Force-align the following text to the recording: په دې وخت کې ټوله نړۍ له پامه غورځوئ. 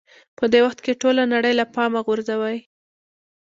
په 0.37 0.43
دې 0.51 0.59
وخت 0.65 0.79
کې 0.85 0.99
ټوله 1.01 1.23
نړۍ 1.33 1.53
له 1.59 1.65
پامه 1.73 1.99
غورځوئ. 2.07 2.57